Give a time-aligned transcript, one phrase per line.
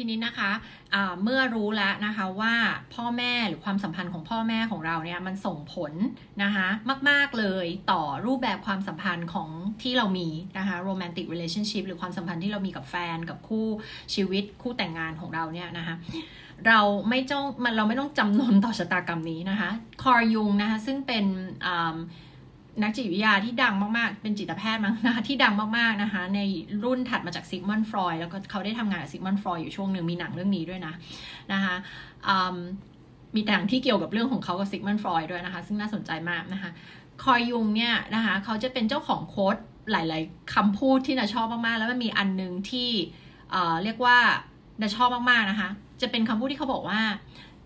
[0.00, 2.54] ทีนี้นะคะะเมื่อรู้แล้วนะคะว่า
[2.94, 5.92] พ่อแม่หรือความสัมพันธ์ของพ่อแม่ของเราเนี่ยมันส่งผล
[6.42, 6.68] นะคะ
[7.08, 9.48] มาก ๆ เลยต่อรูปแบบความสัมพันธ์ของ
[9.82, 13.66] ที่เรามีนะคะ romantic relationship หรือความสัมพันธ์ที่เรามีกับแฟนกับคู่
[14.14, 15.94] ชีวิตคู่แต่งงานของเราเนี่ยนะคะ
[16.66, 19.70] เราไม่ต้องมันเราไม่ต้องจำนนต่อชะตากรรมนี้นะคะ
[20.02, 21.24] คอร์ยุงนะคะซึ่งเป็น
[22.82, 26.40] นักจิตวิทยาที่ดังมากๆ เป็นจิตแพทย์มั้งนะคะที่ดังมากๆนะคะ ใน
[26.84, 30.92] รุ่นถัดมาจากซิกมันฟรอยแล้วก็เขาได้ทำงานกับซิกมันฟรอยอยู่ช่วงหนึ่งมีหนังเรื่องนี้ด้วยนะ
[31.52, 31.74] นะคะ
[33.34, 36.70] มีหนังที่เกี่ยวกับเรื่องของเขากับซิกมันฟรอยด้วยนะคะ ซึ่งน่าสนใจมากนะคะ
[37.24, 39.56] คอยยุงเนี่ยนะคะเขาจะเป็นเจ้าของโค้ด
[39.90, 42.90] หลาย ๆคำพูดที่นาชอบมากๆ แล้วมันมีอันนึงที่
[43.84, 44.18] เรียกว่า
[44.82, 45.68] นาชอบมากๆนะคะ
[46.00, 47.00] จะเป็นคำพูดที่เขาบอกว่า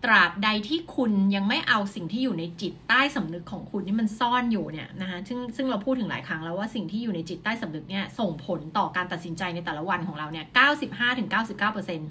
[0.04, 11.24] ตราบใดที่คุณยังไม่เอาสิ่งที่อยู่ในจิตใต้สำนึกของคุณที่มันซ่อนอยู่เนี่ยนะคะซึ่งซึ่งเราพูดถึงหลายครั้งแล้วว่าสิ่งที่อยู่ในจิตใต้สำนึกเนี่ยส่งผลต่อการตัดสินใจในแต่ละวันของเราเนี่ย95-99%ถึ
[12.00, 12.02] ง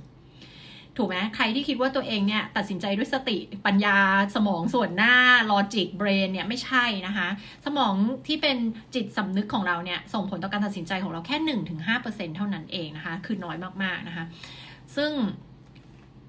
[0.98, 3.97] ถูกไหมใครที่คิดว่าตัวเองเนี่ยตัดสินใจด้วยสติปัญญา
[4.36, 5.14] สมองส่วนหน้า
[5.52, 7.28] logic brain เนี่ยไม่ใช่นะคะ
[7.66, 7.94] สมอง
[8.28, 8.58] ที่เป็น
[8.95, 11.38] จิตสำนึกของเราเนี่ยส่งผลต่อการตัดสินใจของเราแค่
[11.86, 14.25] 1-5%เท่านั้นเองนะคะ คือน้อยมากๆนะคะ
[14.95, 15.12] ซึ่ง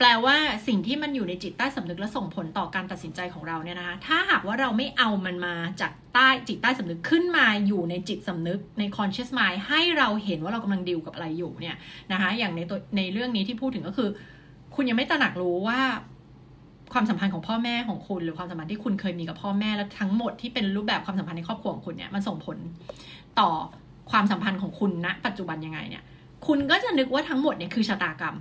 [0.04, 0.36] แปลว่า
[0.68, 11.76] สิ่งที่มันอยู่ในจิตใต้สำนึกและส่งผลต่อการตัดสินใจของเราเนี่ยนะคะถ้าหากว่าเราไม่เอามันมาจากใต้จิตใต้สำนึกขึ้นมาอยู่ในจิตสำนึกใน conscious mind ให้เราเห็นว่าเรากำลังดิวกับอะไรอยู่เนี่ย
[12.12, 14.08] นะคะอย่างในตัวในเรื่องนี้ที่พูดถึงก็คือ
[14.74, 15.80] คุณยังไม่ตระหนักรู้ว่า
[16.92, 22.56] ความสัมพันธ์ของพ่อแม่ของคุณ หรือความสัมพันธ์ที่คุณเคยมีกับพ่อแม่และทั้งหมดที่เป็นรูปแบบความสัมพันธ์ในครอบครัวของคุณเนี่ยมันส่งผล
[23.40, 23.50] ต่อ
[24.10, 26.02] ความสัมพันธ์ของคุณณปัจจุบันยังไงเนี่ย
[26.46, 28.36] คุณก็จะนึกว่าทั้งหมดเนี่ยคือชะตากรรม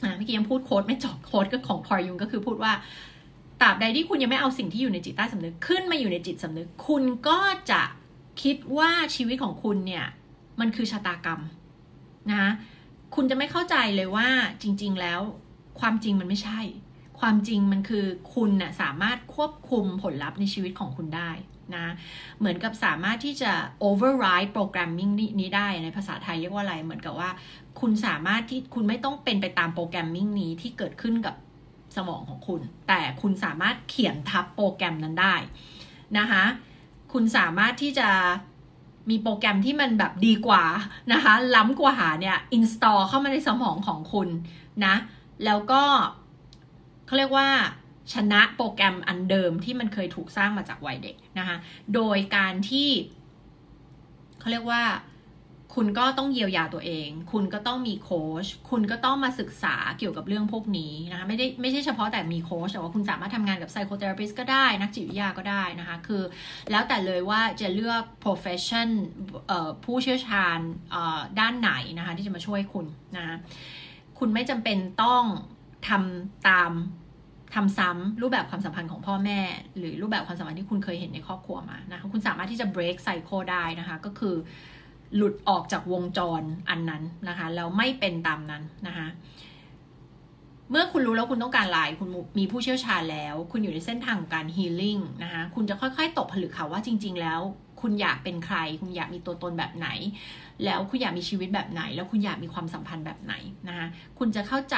[0.00, 2.72] เมื่อกี้ยังพูดโค้ดไม่จบโค้ดก็ของพอยุงก็คือพูดว่า
[3.60, 7.38] ตราบใดที่คุณยังไม่เอาสิ่งที่อยู่ในจิตใต้สำนึกขึ้นมาอยู่ในจิตสำนึก คุณก็
[7.70, 7.82] จะ
[8.42, 10.06] คิดว่าชีวิตของคุณเนี่ย
[10.60, 11.40] มันคือชะตากรรม
[12.32, 12.46] นะ
[13.14, 14.28] คุณจะไม่เข้าใจเลยว่า
[14.62, 15.20] จริง ๆ แล้ว
[15.80, 16.60] ความจริงมันไม่ใช่
[17.20, 21.30] ความจริงมันคือคุณนะ่ะสามารถควบคุมผลลัพธ์ในชีวิตของคุณได้
[21.74, 21.86] นะ
[22.38, 23.52] เหมือนกับสามารถที่จะ
[23.88, 27.30] override programming นี้ได้ในภาษาไทยเรียกว่าอะไรเหมือนกับว่า
[27.80, 31.34] คุณสามารถที่คุณไม่ต้องเป็นไปตามโปรแกรมมิ่งนี้ที่เกิดขึ้นกับ
[31.96, 35.34] สมองของคุณ แต่คุณสามารถเขียนทับโปรแกรมนั้นได้
[36.18, 36.44] นะคะ
[37.12, 38.08] คุณสามารถที่จะ
[39.10, 40.64] มีโปรแกรมที่มันแบบดีกว่า
[41.12, 44.28] นะคะ ล้ำกว่าเนี่ย install เข้ามาในสมองของคุณ
[44.84, 44.94] นะ
[45.44, 45.82] แล้วก็
[47.06, 47.48] เขาเรียกว่า
[48.12, 51.56] ชนะโปรแกรมอันเดิมที่มันเคยถูกสร้างมาจากวัยเด็กนะคะ
[51.94, 52.90] โดยการที่
[54.40, 54.82] เขาเรียกว่า
[55.74, 66.22] คุณก็ต้องเยียวยาตัวเอง คุณก็ต้องมีโค้ช คุณก็ต้องมาศึกษาเกี่ยวกับเรื่องพวกนี้นะคะ ไม่ได้ไม่ใช่เฉพาะแต่มีโค้ชแต่ว่าคุณสามารถทำงานกับไซโคเทอราปิสก็ได้ นักจิตวิทยาก็ได้นะคะ คือ
[66.70, 68.88] แล้วแต่เลยว่าจะเลือก profession
[69.84, 70.58] ผู้เชี่ยวชาญ
[71.40, 73.36] ด้านไหนนะคะที่จะมาช่วยคุณนะ
[74.18, 75.24] คุณไม่จำเป็นต้อง
[75.88, 76.72] ทำตาม
[77.54, 79.40] ทำซ้ำรูปแบบความสัมพันธ์ของพ่อแม่
[79.78, 84.34] หรือรูปแบบความสัมพันธ์ที่คุณเคยเห็นในครอบครัวมานะคะคุณสามารถที่จะ break cycle ได้นะคะก็คือ
[85.16, 89.06] หลุดออกจากวงจรอันนั้นนะคะแล้วไม่เป็นตามนั้นนะคะ
[90.70, 97.40] เมื่อคุณรู้แล้วคุณต้องการอะไรคุณมีผู้เชี่ยวชาญแล้ว คุณอยู่ในเส้นทางการฮีลิ่งนะคะคุณจะค่อย ๆ ตกผลึกค่ะว่าจริง ๆ แล้ว
[97.84, 99.88] คุณอยากเป็นใคร คุณอยากมีตัวตนแบบไหน
[100.64, 103.34] แล้วคุณอยากมีชีวิตแบบไหน แล้วคุณอยากมีความสัมพันธ์แบบไหน
[103.68, 103.86] นะคะ
[104.18, 104.76] คุณจะเข้าใจ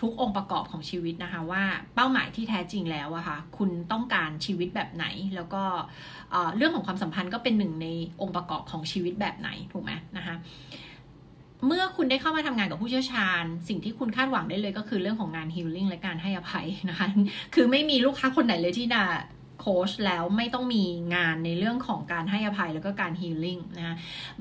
[0.00, 1.62] ทุกองค์ประกอบของชีวิตนะคะว่า
[1.94, 5.62] เป้าหมายที่แท้จริงแล้วอะคะ่ะคุณต้องการชีวิตแบบไหน แล้วก็
[6.56, 7.88] เรื่องของความสัมพันธ์ก็เป็นหนึ่งใน
[8.20, 10.34] องค์ประกอบของชีวิตแบบไหนถูกไหมนะคะ
[11.66, 17.08] เมื่อคุณได้เข้ามาทำงานกับผู้เชี่ยวชาญ สิ่งที่คุณคาดหวังได้เลยก็คือเรื่องของงานฮิลลิ่งและการให้อภัยนะคะ
[17.54, 19.02] คือไม่มีลูกค้าคนไหนเลยที่จะ
[19.60, 20.84] โค้ชแล้วไม่ต้องมี
[21.14, 23.96] งานในเรื่องของการให้อภัยแล้วก็การฮีลิ่งนะ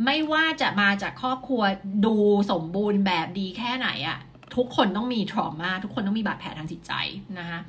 [0.05, 1.61] ไม่ว่าจะมาจากครอบครัว
[2.05, 2.15] ดู
[2.51, 4.19] สมบูรณ์แบบดีแค่ไหนอะ
[4.55, 6.93] ทุกคนต้องมีทรอมาทุกคนต้องมีบาดแผลทางจิตใจ
[7.39, 7.59] นะคะ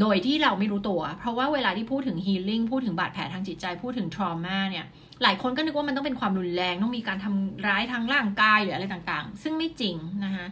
[0.00, 4.86] โดยที่เราไม่รู้ตัว เพราะว่าเวลาที่พูดถึงฮีลิ่งพูดถึงบาดแผลทางจิตใจ พูดถึงทรมาเนี่ย
[5.22, 10.46] หลายคนก็นึกว่ามันต้องเป็นความรุนแรง ต้องมีการทำร้ายทางร่างกายหรืออะไรต่างๆ ซึ่งไม่จริงนะคะ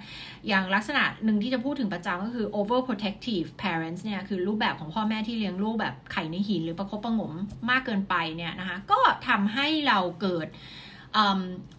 [0.49, 7.33] อย่างลักษณะหนึ่งที่จะพูดถึงประจำก็คือ over protective parents เนี่ย คือรูปแบบของพ่อแม่ที่เลี้ยงลูกแบบไข่ในหิน หรือประคบประงม
[7.71, 8.99] มากเกินไปเนี่ยนะคะ ก็
[9.29, 10.49] ทำให้เราเกิด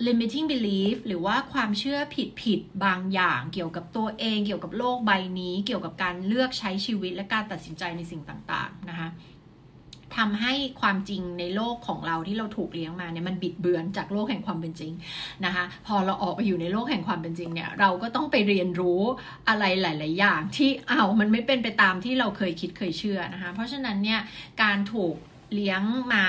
[0.07, 9.09] limiting belief หรือว่าความเชื่อผิดผิดบางอย่างเกี่ยวกับตัวเอง เกี่ยวกับโลกใบนี้ เกี่ยวกับการเลือกใช้ชีวิตและการตัดสินใจในสิ่งต่างๆนะคะ
[10.17, 14.93] ทำให้ความจริงในโลกของเราที่เราถูกเลี้ยงมาเนี่ยมันบิดเบือนจากโลกแห่งความเป็นจริง
[15.45, 19.01] นะคะพอเราออกไปอยู่ในโลกแห่งความเป็นจริงเนี่ยเราก็ต้องไปเรียนรู้
[19.49, 24.19] อะไรหลาย ๆ อย่างที่เอามันไม่เป็นไปตามที่เราเคยคิดเคยเชื่อนะคะเพราะฉะนั้นเนี่ย
[24.61, 25.15] การถูก
[25.53, 25.81] เลี้ยง
[26.13, 26.25] มา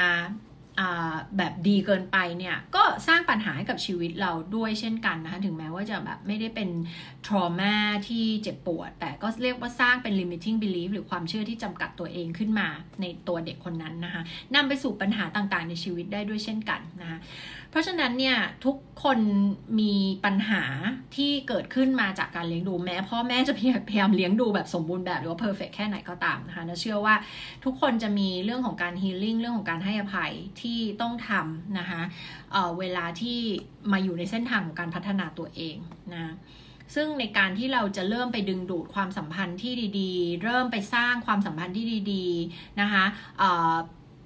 [1.37, 6.69] แบบดีเกินไปเนี่ยก็สร้างปัญหาให้กับชีวิตเราด้วยเช่นกันนะคะถึงแม้ว่าจะแบบไม่ได้เป็น
[7.27, 7.75] trauma
[8.09, 12.69] ที่เจ็บปวด แต่ก็เรียกว่าสร้างเป็น limiting belief หรือความเชื่อที่จำกัดตัวเองขึ้นมา
[13.01, 14.23] ในตัวเด็กคนนั้นนะคะ
[14.55, 17.21] นำไปสู่ปัญหาต่างๆ ในชีวิตได้ด้วยเช่นกันนะคะ
[17.71, 19.19] เพราะฉะนั้นเนี่ยทุกคน
[19.81, 19.95] มี
[20.25, 20.63] ปัญหา
[21.17, 23.61] ที่เกิดขึ้นมาจากการเลี้ยงดูแม้พ่อแม่จะพ
[23.93, 27.15] ยายามเลี้ยงดูแบบสมบูรณ์แบบหรือว่าเพอร์เฟกแค่ไหนก็ตามนะคะนะเชื่อว่า
[27.65, 30.70] ทุกคนจะมีเรื่องของการฮีลิ่งเรื่องของการให้อภัยที่
[31.03, 32.03] ต้องทำนะคะ
[32.53, 33.39] เเวลาที่
[33.93, 35.77] มาอยู่ในเส้นทางของการพัฒนาตัวเอง
[36.15, 36.35] นะ
[36.95, 43.05] ซึ่งในการที่เราจะเริ่มไปดึงดูดความสัมพันธ์ที่ดีๆ เริ่มไปสร้างความสัมพันธ์ที่ดีๆนะคะ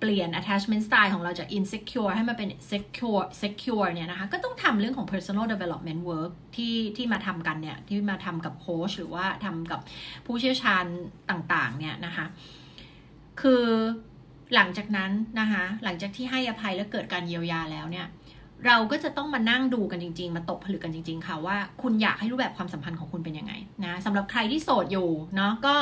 [0.00, 9.80] เปลี่ยน attachment style ของเราจาก insecure ให้มาเป็น secure secure เนี่ยนะคะ ก็ต้องทำเรื่องของ personal development work ที่ที่มาทำกันเนี่ย ที่มาทำกับโค้ชหรือว่าทำกับ
[10.26, 10.84] ผู้เชี่ยวชาญ
[11.30, 12.26] ต่างๆ เนี่ยนะคะ
[13.40, 13.64] คือ
[14.54, 15.10] หลังจากนั้น
[15.40, 18.06] นะคะหลังจากที่ให้อภัยแล้วเกิดการเยียวยาแล้วเนี่ย
[18.66, 23.52] เราก็จะต้องมานั่งดูกันจริง ๆ มาตกผลึกกันจริง ๆ ค่ะว่าคุณอยากให้รูปแบบความสัมพันธ์ของคุณเป็นยังไง
[23.84, 25.74] นะสำหรับใครที่โสดอยู่เนาะก็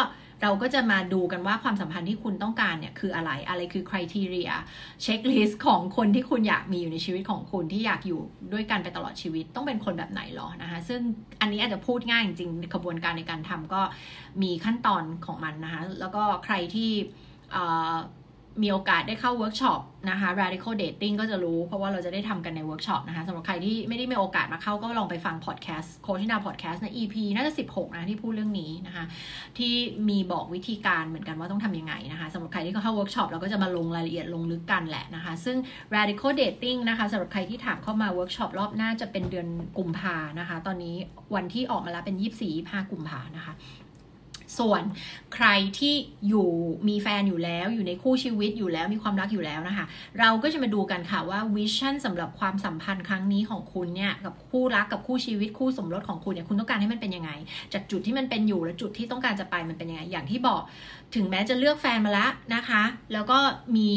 [0.43, 8.21] เราก็จะมาดูกันว่าความสัมพันธ์ที่คุณต้องการเนี่ยคืออะไรอะไรคือ criteria checklist ของคนที่คุณอยากมีอยู่ในชีวิตของคุณที่อยากอยู่
[8.53, 11.01] ด้วยกันไปตลอดชีวิตต้องเป็นคนแบบไหนหรอนะคะซึ่ง
[11.41, 13.83] อันนี้อาจจะพูดง่ายจริงๆกระบวนการในการทำก็
[14.43, 16.91] มีขั้นตอนของมันนะคะแล้วก็ใครที่
[18.63, 29.05] มีโอกาสได้เข้าเวิร์กช็อปนะคะ radical dating ก็จะรู้เพราะว่าเราจะได้ทำกันในเวิร์กช็อปนะคะสำหรับใครที่ไม่ได้มีโอกาสมาเข้าก็ลองไปฟังพอดแคสต์โคชินาพอดแคสต์ใน EP น่าจะ 16 นะที่พูดเรื่องนี้นะคะ
[29.59, 29.73] ที่
[30.09, 35.57] มีบอกวิธีการเหมือนกันว่าต้องทำยังไงนะคะสำหรับใครที่เขาเข้าเวิร์กช็อปเราก็จะมาลงรายละเอียดลงลึกกันแหละนะคะ ซึ่ง
[35.95, 40.97] radical dating นะคะสำหรับใครที่ถามเข้ามาเวิร์กช็อปรอบหน้าจะเป็นเดือนกุมภานะคะ ตอนนี้
[41.35, 42.17] วันที่ออกมาแล้วเป็น
[42.55, 43.55] 24-25กุมภานะคะ
[44.59, 44.83] ส่วน
[45.35, 45.47] ใคร
[45.79, 45.95] ที่
[46.29, 46.49] อยู่
[46.89, 49.87] มีแฟนอยู่แล้วอยู่ในคู่ชีวิตอยู่แล้วมีความรักอยู่แล้วนะคะ
[50.21, 57.31] เราก็จะมาดูกันค่ะว่า vision สำหรับความสัมพันธ์ครั้งนี้ของคุณเนี่ยกับคู่รักกับคู่ชีวิตคู่สมรสของคุณเนี่ยคุณต้องการให้มันเป็นยังไง
[57.73, 60.63] จากจุดที่มันเป็นอยู่และจุดที่ต้องการจะไปมันเป็นยังไงอย่างที่บอก
[61.15, 62.83] ถึงแม้จะเลือกแฟนมาแล้วนะคะ
[63.13, 63.39] แล้วก็
[63.77, 63.93] มี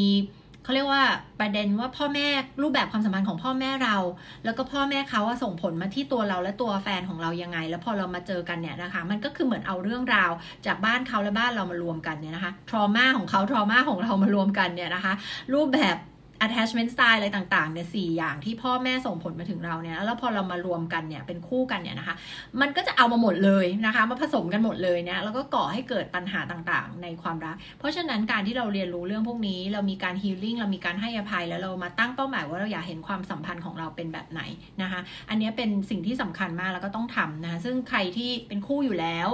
[0.65, 1.03] เขาเรียกว่า
[1.39, 2.27] ประเด็นว่าพ่อแม่
[2.61, 3.97] รูปแบบความสัมพันธ์ของพ่อแม่เรา
[4.45, 10.31] แล้วก็พ่อแม่เขาส่งผลมาที่ตัวเราและตัวแฟนของเรายังไง แล้วพอเรามาเจอกันเนี่ยนะคะ มันก็คือเหมือนเอาเรื่องราว
[10.65, 15.13] จากบ้านเขาและบ้านเรามารวมกันเนี่ยนะคะทรมาของเขาทรมาของเรามารวมกันเนี่ยนะคะ
[15.53, 15.97] รูปแบบ
[16.45, 22.15] attachment style อะไรต่างๆเนี่ยสี่อย่างที่พ่อแม่ส่งผลมาถึงเราเนี่ยแล้วพอเรามารวมกันเนี่ยเป็นคู่กันเนี่ยนะคะ
[22.61, 34.41] มันก็จะเอามาหมดเลยนะคะ มาผสมกันหมดเลยเนี่ยแล้วก็ก่อให้เกิดปัญหาต่างๆ ในความรัก เพราะฉะนั้นการที่เราเรียนรู้เรื่องพวกนี้ เรามีการ healing เรามีการให้อภัยแล้วเรามาตั้งเป้าหมายว่าเราอยากเห็นความสัมพันธ์ของเราเป็นแบบไหน
[34.81, 34.99] นะคะ
[35.29, 39.29] อันนี้เป็นสิ่งที่สำคัญมากแล้วก็ต้องทำนะคะซึ่งใครที่เป็นคู่อยู่แล้ว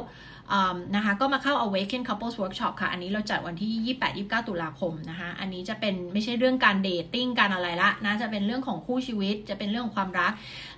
[0.95, 10.31] นะคะก็มาเข้า Awaken Couples Workshop ค่ะ อันนี้เราจัดวันที่ 28-29 ตุลาคมนะคะ อันนี้จะเป็นไม่ใช่เรื่องการเดทติ้งการอะไรละนะจะเป็นเรื่องของคู่ชีวิต จะเป็นเรื่องของความรัก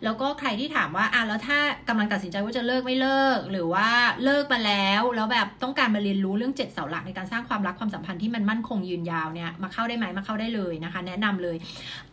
[0.04, 1.60] แล้วก็ใครที่ถามว่าอะแล้วถ้า
[1.90, 3.88] กำลังตัดสินใจว่าจะเลิกไม่เลิก หรือว่า
[4.24, 11.58] เลิกมาแล้ว แล้วแบบต้องการมาเรียนรู้เรื่อง 7 เสาหลักในการสร้างความรักความสัมพันธ์ที่มันมั่นคงยืนยาวเนี่ยมาเข้าได้ไหมมาเข้าได้เลยนะคะ แนะนำเลย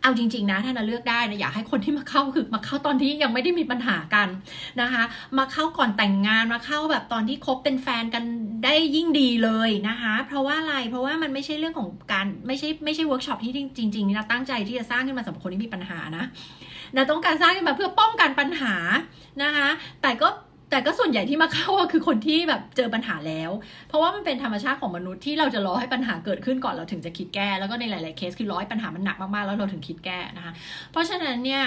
[0.01, 4.27] เอาจริง ๆ นะถ้าเราเลือกได้นะอยากให้คนที่มาเข้าคือมาเข้าตอนที่ยังไม่ได้มีปัญหากัน
[4.81, 5.03] นะคะ
[5.37, 8.23] มาเข้าก่อนแต่งงานมาเข้าแบบตอนที่คบเป็นแฟนกัน
[8.65, 13.59] ได้ยิ่งดีเลยนะคะ เพราะว่าอะไรเพราะว่ามันไม่ใช่เรื่องของการไม่ใช่ไม่ใช่เวิร์กช็อปที่จ
[13.95, 16.25] ริงๆนี่นะตั้งใจที่จะสร้างขึ้นมาสำหรับคนที่มีปัญหานะ
[16.95, 18.75] นะต้องการสร้างขึ้นมาเพื่อป้องกันปัญหา
[19.43, 19.67] นะคะ
[20.01, 20.29] แต่ก็
[20.73, 23.51] แต่ก็ส่วนใหญ่ที่มาเข้าคือคนที่แบบเจอปัญหาแล้ว
[23.87, 30.53] เพราะว่ามันเป็นธรรมชาติของมนุษย์ที่เราจะรอให้ปัญหาเกิดขึ้นก่อนเราถึงจะคิดแก้ แล้วก็ในหลาย ๆ เคสคือรอให้ปัญหามันหนักมาก ๆ แล้วเราถึงคิดแก้นะคะ
[30.91, 31.63] เพราะฉะนั้นเนี่ย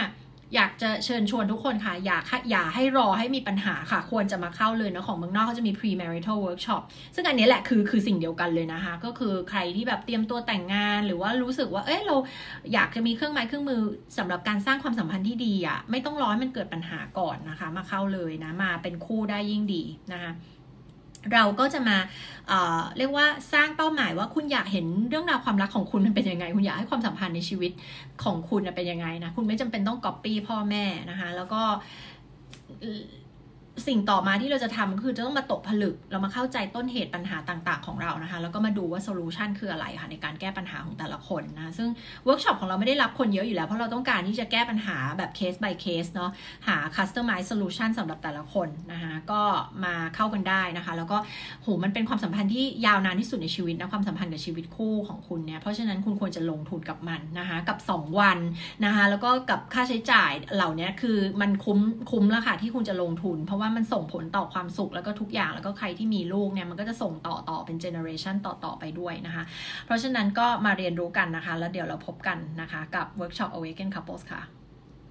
[0.55, 6.83] อยากจะเชิญชวนทุกคนค่ะ อยากอย่าให้รอให้มีปัญหาค่ะ ควรจะมาเข้าเลยนะของเมืองนอกเขาจะมี pre-marital workshop
[7.15, 12.17] ซึ่งอันนี้แหละคือคือสิ่งเดียวกันเลยนะคะ ก็คือใครที่แบบเตรียมตัวแต่งงาน หรือว่ารู้สึกว่า เอ้ยเรา
[12.73, 13.81] อยากจะมีเครื่องไม้เครื่องมือ
[14.19, 19.83] สำหรับการสร้างความสัมพันธ์ที่ดีอะ่ะไม่ต้องรอให้มันเกิดปัญหาก่อนนะคะ มาเข้าเลยนะมาเป็นคู่ได้ยิ่งดี
[20.13, 20.33] นะคะ
[21.33, 21.97] เราก็จะมา
[22.49, 27.73] เเรียกว่าสร้างเป้าหมายว่าคุณอยากเห็นเรื่องราวความรักของคุณมันเป็นยังไง คุณอยากให้ความสัมพันธ์ในชีวิต
[28.25, 31.63] ของคุณเป็นยังไงนะ คุณไม่จำเป็นต้องก๊อปปี้พ่อแม่นะคะ แล้วก็
[33.87, 41.89] สิ่งต่อมาที่เราจะทำก็คือจะต้องมาตกผลึก เรามาเข้าใจต้นเหตุปัญหาต่าง ๆ ของเรานะคะ แล้วก็มาดูว่า solution คืออะไรค่ะในการแก้ปัญหาของแต่ละคนนะซึ่ง
[42.25, 46.31] เวิร์กช็อปของเราไม่ได้รับคนเยอะอยู่แล้ว เพราะเราต้องการที่จะแก้ปัญหาแบบเคส by เคสเนาะ
[46.69, 49.43] หา customize solution สำหรับแต่ละคนนะคะก็
[49.85, 51.19] มาเข้ากันได้นะคะ แล้วก็
[51.63, 58.39] โหมันเป็นความสัมพันธ์ที่ยาวนานที่สุดในชีวิตนะความสัมพันธ์กับชีวิตคู่ของคุณเนี่ยเพราะฉะนั้นคุณควรจะลงทุนกับมันนะคะกับ 2 วัน
[58.85, 61.79] นะคะแล้วก็กับค่าใช้จ่ายเหล่านี้คือมันคุ้ม
[62.11, 69.45] คุ้มแล้วค่ะที่คุณจะลงทุนเพราะว่ามันส่งผลต่อความสุขแล้วก็ทุกอย่างแล้วก็ใครที่มีลูกเนี่ยมันก็จะส่งต่อต่อเป็น generation ต่อต่อไปด้วยนะคะ
[69.87, 74.43] เพราะฉะนั้นก็มาเรียนรู้กันนะคะ แล้วเดี๋ยวเราพบกันนะคะ กับเวิร์กช็อป Awaken Couples ค่ะ